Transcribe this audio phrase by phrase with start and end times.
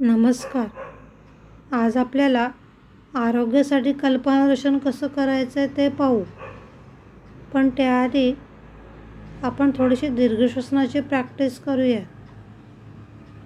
[0.00, 0.66] नमस्कार.
[1.74, 2.50] आज आपल्याला
[3.14, 6.22] आरोग्यासाठी कल्पनादर्शन कसं करायचं आहे ते पाहू.
[7.54, 8.32] पण त्याआधी
[9.42, 12.00] आपण थोडीशी दीर्घश्वसनाची प्रॅक्टिस करूया.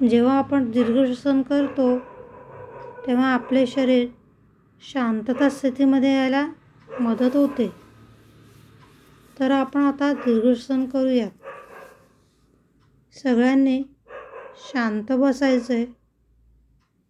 [0.08, 1.98] जेव्हा आपण दीर्घश्वसन करतो
[3.06, 4.06] तेव्हा आपले शरीर
[4.82, 6.46] शांतता स्थितीमध्ये यायला
[7.00, 7.68] मदत होते.
[9.40, 11.28] तर आपण आता दीर्घश्वसन करूया
[13.12, 13.82] सगळ्यांनी
[14.56, 16.03] शांत बसायचं आहे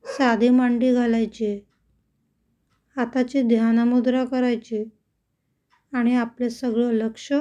[0.05, 1.61] साधी मांडी घालायची
[2.97, 4.85] हाताची ध्यानमुद्रा करायची
[5.93, 7.33] आणि आपले सगळं लक्ष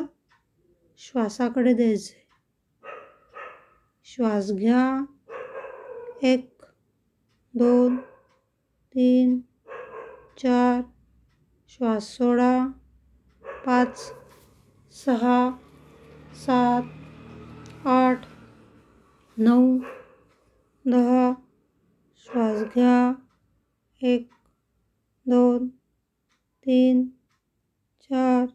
[0.97, 2.27] श्वासाकडे द्यायचे.
[4.03, 5.05] श्वास घ्या.
[6.21, 6.61] एक
[7.53, 7.97] दोन
[8.95, 9.39] तीन
[10.37, 10.81] चार.
[11.67, 12.67] श्वास सोडा.
[13.65, 14.13] पाच
[15.05, 15.51] सहा
[16.35, 16.83] सात
[17.87, 18.21] आठ
[19.37, 19.77] नऊ
[20.85, 21.33] दहा
[22.25, 23.13] श्वास घ्या
[24.01, 24.27] एक
[25.25, 25.67] दोन
[26.65, 27.03] तीन,
[28.01, 28.45] चार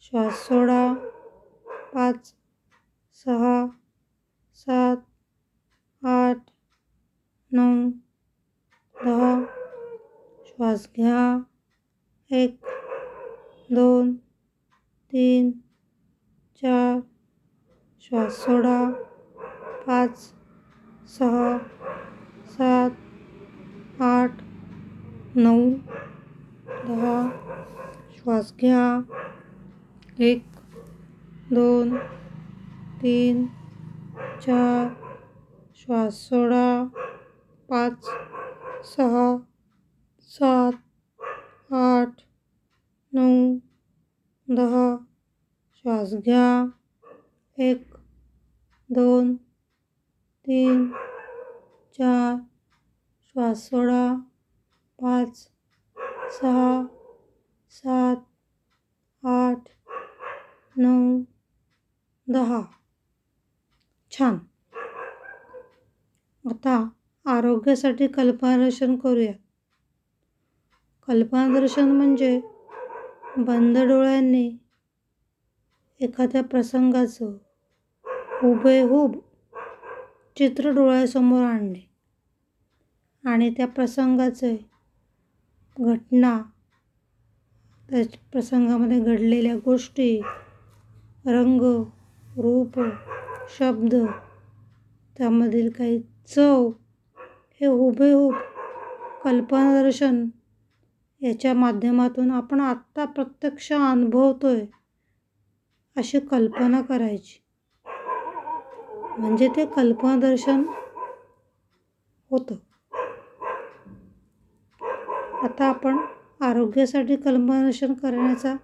[0.00, 0.82] श्वास सोडा
[1.94, 2.32] पाच
[3.14, 3.66] सहा
[4.54, 4.96] सात,
[6.02, 6.38] आठ
[7.52, 7.90] नऊ
[8.96, 9.34] दहा
[10.46, 11.22] श्वास घ्या
[12.30, 12.66] एक
[13.70, 14.14] दोन
[15.12, 15.50] तीन,
[16.62, 17.00] चार
[18.00, 18.80] श्वास सोडा
[19.86, 20.18] पाच
[21.08, 21.56] सहा
[22.46, 22.90] सात
[24.02, 24.42] आठ
[25.36, 25.74] नऊ
[26.86, 27.30] दहा
[28.16, 29.00] श्वास घ्या.
[30.18, 30.46] एक
[31.50, 31.98] दोन
[33.02, 33.46] तीन
[34.40, 34.88] चार
[35.74, 36.84] श्वास सोडा.
[37.68, 38.18] पाच
[38.82, 39.36] सहा
[40.20, 40.72] सात
[41.72, 42.20] आठ
[43.12, 43.58] नऊ
[44.48, 44.96] दहा
[45.74, 46.66] श्वास घ्या.
[47.58, 47.94] एक
[48.90, 49.34] दोन
[50.46, 50.92] तीन
[51.98, 52.36] चार
[53.24, 54.14] श्वास सोडा
[55.02, 55.36] पाच
[56.30, 56.86] सहा
[57.70, 58.16] सात
[59.26, 59.58] आठ
[60.76, 61.22] नऊ
[62.28, 62.62] दहा.
[64.10, 64.38] छान.
[66.50, 66.88] आता
[67.24, 69.32] आरोग्यासाठी कल्पनादर्शन करूया.
[71.08, 72.40] कल्पनादर्शन म्हणजे
[73.36, 74.56] बंद डोळ्यांनी
[76.00, 77.26] एखाद्या प्रसंगाचं
[78.42, 79.16] हुबेहूब
[80.36, 81.90] चित्र डोळ्यासमोर आणणे
[83.24, 84.56] आणि त्या प्रसंगाचे
[85.78, 86.42] घटना
[87.90, 88.02] त्या
[88.32, 90.20] प्रसंगामध्ये घडलेल्या गोष्टी
[91.26, 91.62] रंग
[92.36, 92.80] रूप
[93.58, 93.94] शब्द
[95.18, 96.70] त्यामधील काही चव
[97.60, 98.34] हे हुबेहूब
[99.24, 100.26] कल्पनादर्शन
[101.20, 104.66] याच्या माध्यमातून आपण आत्ता प्रत्यक्ष अनुभवतो आहे
[105.96, 107.43] अशी कल्पना करायची.
[109.18, 110.62] म्हणजे ते कल्पनादर्शन
[112.30, 112.54] होतं.
[115.42, 115.96] आता आपण
[116.40, 118.54] आरोग्यासाठी कल्पनादर्शन करण्याचा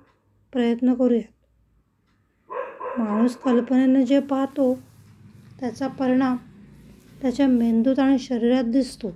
[0.53, 1.33] प्रयत्न करूयात.
[2.99, 4.75] माणूस कल्पनेने जे पाहतो
[5.61, 6.37] त्याचा परिणाम
[7.21, 9.11] त्याच्या मेंदूत आणि शरीरात दिसतो.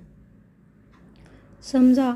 [1.63, 2.13] समजा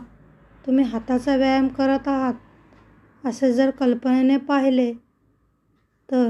[0.66, 4.94] तुम्ही हाताचा व्यायाम करत आहात असे जर कल्पनेने पाहिले
[6.09, 6.30] तर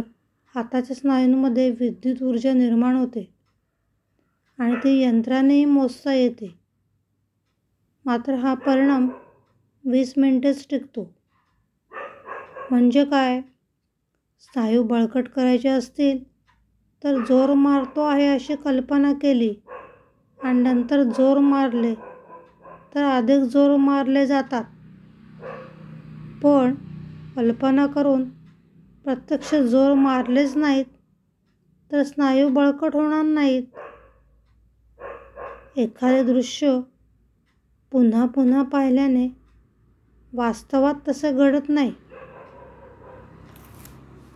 [0.56, 3.26] हाताच्या स्नायूंमध्ये विद्युत ऊर्जा निर्माण होते
[4.60, 6.56] आणि ती यंत्रानेही मोजता येते.
[8.06, 9.08] मात्र हा परिणाम
[9.84, 11.04] वीस मिनटेच टिकतो.
[12.72, 13.42] म्हणजे काय?
[14.40, 16.24] स्नायू बळकट करायचे असतील
[17.04, 19.54] तर जोर मारतो आहे अशी कल्पना केली
[20.40, 21.94] आणि नंतर जोर मारले
[22.96, 24.64] तर अधिक जोर मारले जातात.
[26.44, 26.74] पण
[27.36, 28.24] कल्पना करून
[29.10, 30.86] प्रत्यक्ष जोर मारलेच नाहीत.
[31.92, 33.64] तर स्नायू बळकट होणार नाहीत.
[35.78, 36.80] एखादे दृश्य
[37.92, 39.28] पुन्हा पुन्हा पाहिल्याने
[40.34, 41.94] वास्तवात तसं घडत नाही.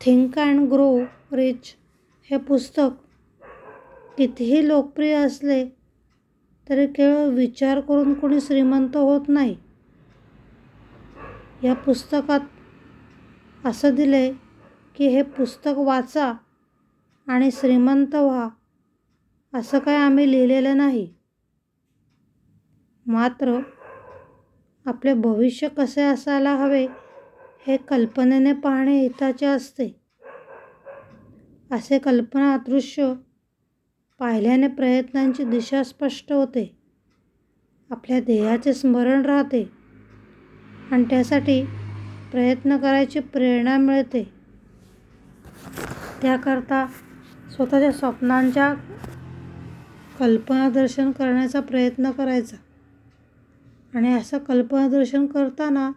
[0.01, 0.99] थिंक अँड ग्रो
[1.31, 1.75] रिच
[2.31, 2.89] हे पुस्तक
[4.17, 5.65] कितीही लोकप्रिय असले
[6.69, 9.57] तरी केवळ विचार करून कोणी श्रीमंत होत नाही.
[11.63, 12.39] या पुस्तकात
[13.65, 14.42] असं दिले
[14.95, 16.33] की हे पुस्तक वाचा
[17.27, 18.49] आणि श्रीमंत व्हा
[19.53, 21.13] असं काय आम्ही लिहिलेलं नाही.
[23.05, 23.59] मात्र
[24.85, 26.87] आपले भविष्य कसे असायला हवे
[27.67, 30.01] हे कल्पनेने पाहणे हिताचे असते.
[31.71, 33.13] असे कल्पना दृश्य
[34.19, 36.77] पाहिल्याने प्रयत्नांची दिशा स्पष्ट होते.
[37.89, 39.69] आपल्या ध्येयाचे स्मरण राहते
[40.91, 41.65] आणि त्यासाठी
[42.31, 44.42] प्रयत्न करायची प्रेरणा मिळते.
[46.21, 46.87] त्याकरता
[47.55, 48.73] स्वतःच्या स्वप्नांच्या
[50.19, 52.57] कल्पनादर्शन करण्याचा प्रयत्न करायचा.
[53.93, 55.91] आणि असं कल्पनादर्शन करताना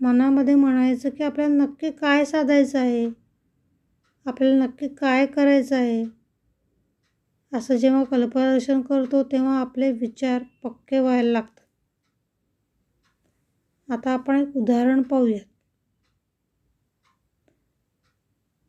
[0.00, 3.08] मनामध्ये म्हणायचं की आपल्याला नक्की काय साधायचं आहे?
[4.26, 6.04] आपल्याला नक्की काय करायचं आहे?
[7.52, 11.62] असं जेव्हा कल्पनादर्शन करतो तेव्हा आपले विचार पक्के व्हायला लागतात.
[13.92, 15.55] आता आपण एक उदाहरण पाहूयात.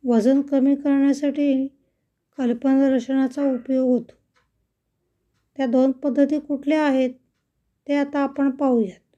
[0.07, 1.67] वजन कमी करण्यासाठी
[2.37, 4.13] कल्पनादर्शनाचा उपयोग होतो.
[5.57, 7.09] त्या दोन पद्धती कुठल्या आहेत
[7.87, 9.17] ते आता आपण पाहूयात.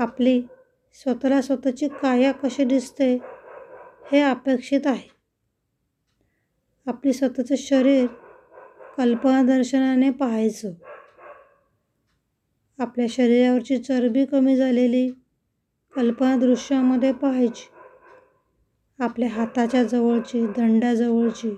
[0.00, 0.42] आपली
[0.92, 3.18] स्वतःला स्वतःची काया कशी दिसते
[4.12, 5.08] हे अपेक्षित आहे.
[6.86, 8.06] आपली स्वतःचं शरीर
[8.98, 10.72] कल्पनादर्शनाने पाहायचं.
[12.78, 15.10] आपल्या शरीरावरची चरबी कमी झालेली
[15.94, 17.79] कल्पनादृश्यामध्ये पाहायची.
[19.00, 21.56] आपल्या हाताच्या जवळची दंडाजवळची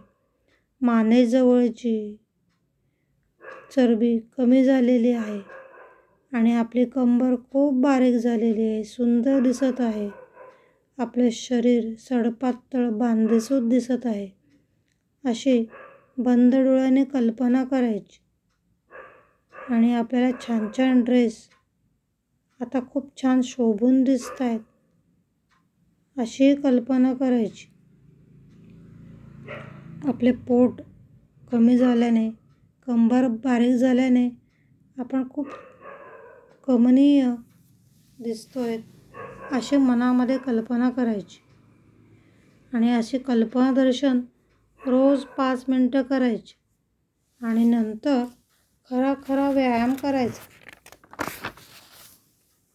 [0.80, 2.16] मानेजवळची
[3.76, 5.40] चरबी कमी झालेली आहे
[6.32, 10.08] आणि आपली कंबर खूप बारीक झालेली आहे सुंदर दिसत आहे.
[10.98, 14.28] आपले शरीर सडपातळ बांधेसूद दिसत आहे.
[15.24, 15.64] अशी
[16.18, 18.20] बंद डोळ्याने कल्पना करायची.
[19.70, 21.48] आणि आपल्याला छान छान ड्रेस
[22.60, 24.60] आता खूप छान शोभून दिसत आहेत
[26.18, 27.68] अशी कल्पना करायची.
[30.08, 30.80] आपले पोट
[31.52, 32.30] कमी झाल्याने
[32.86, 34.30] कंबर बारीक झाल्याने
[34.98, 35.46] आपण खूप
[36.66, 37.30] कमनीय
[38.18, 38.78] दिसतोय
[39.52, 41.40] अशी मनामध्ये कल्पना करायची.
[42.76, 44.20] आणि अशी कल्पनादर्शन
[44.86, 46.54] रोज पाच मिनटं करायची.
[47.46, 48.24] आणि नंतर
[48.90, 50.42] खरा खरा व्यायाम करायचा.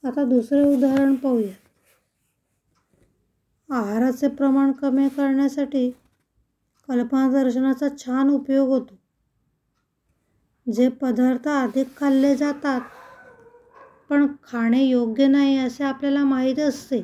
[0.07, 1.66] आता दुसरे उदाहरण पाहूया.
[3.69, 5.89] आहाराचे प्रमाण कमी करण्यासाठी
[6.87, 8.95] कल्पनादर्शनाचा छान उपयोग होतो.
[10.67, 12.81] जे पदार्थ अधिक खाल्ले जातात
[14.09, 17.01] पण खाणे योग्य नाही असे आपल्याला माहीत असते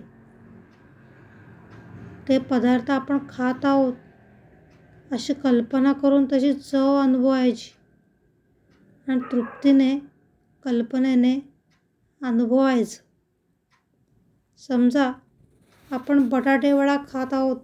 [2.28, 3.94] ते पदार्थ आपण खात आहोत
[5.12, 7.72] अशी कल्पना करून तशी चव अनुभवायची
[9.08, 9.98] आणि तृप्तीने
[10.66, 11.40] कल्पनेने
[12.22, 13.02] अनुभवायचं.
[14.60, 15.12] समजा
[15.94, 17.58] आपण बटाटेवडा खात आहोत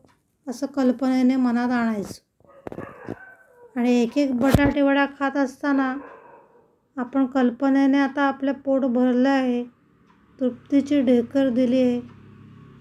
[0.48, 2.22] असं कल्पनेने मनात आणायचं.
[3.76, 5.96] आणि एक एक बटाटेवडा खात असताना
[6.98, 9.64] आपण कल्पनेने आता आपलं पोट भरलं आहे
[10.40, 12.02] तृप्तीची ढेकर दिली आहे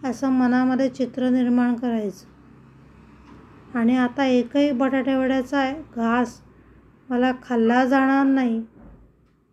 [0.09, 2.27] असं मनामध्ये चित्र निर्माण करायचं.
[3.79, 6.41] आणि आता एकही बटाटेवड्याचा घास
[7.09, 8.63] मला खाल्ला जाणार नाही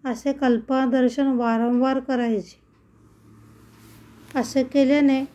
[0.03, 2.59] असे कल्पनादर्शन वारंवार करायचे.
[4.39, 5.34] असे केल्याने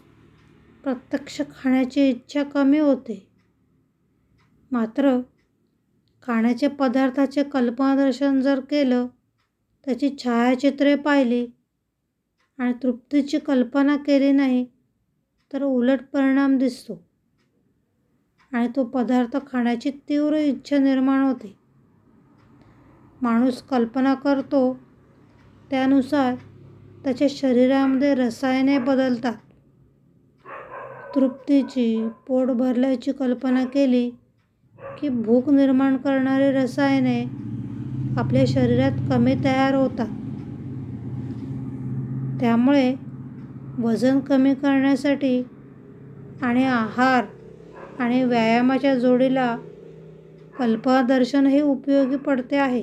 [0.85, 3.27] प्रत्यक्ष खाण्याची इच्छा कमी होते.
[4.71, 5.21] मात्र
[6.23, 9.07] खाण्याचे पदार्थाचे कल्पनादर्शन जर केलं
[9.85, 11.47] त्याची छायाचित्रे पाहिली
[12.59, 14.67] आणि तृप्तीची कल्पना केली नाही
[15.53, 17.07] तर उलट परिणाम दिसतो.
[18.53, 21.59] आणि तो पदार्थ खाण्याची तीव्र इच्छा निर्माण होते.
[23.23, 24.81] माणूस कल्पना करतो
[25.71, 26.35] त्यानुसार
[27.05, 29.35] त्याच्या शरीरामध्ये रसायने बदलतात.
[31.15, 34.11] तृप्तीची पोट भरल्याची कल्पना केली
[34.99, 37.23] की भूक निर्माण करणारी रसायने
[38.17, 40.09] आपल्या शरीरात कमी तयार होतात.
[42.41, 42.95] त्यामुळे
[43.79, 45.43] वजन कमी करण्यासाठी
[46.43, 47.25] आणि आहार
[47.99, 49.57] आणि व्यायामाच्या जोडीला
[50.59, 52.83] कल्पनादर्शन हे उपयोगी पडते आहे.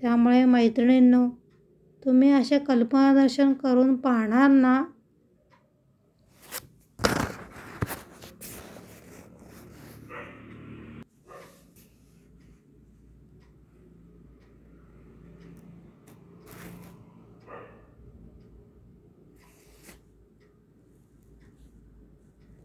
[0.00, 1.28] त्यामुळे मैत्रिणींनो
[2.04, 4.82] तुम्ही असे कल्पनादर्शन करून पाहणार ना?